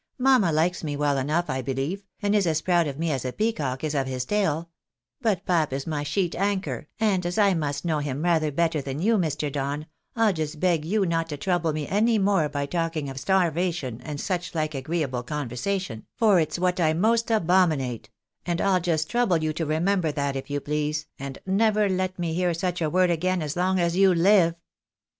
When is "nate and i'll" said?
17.77-18.81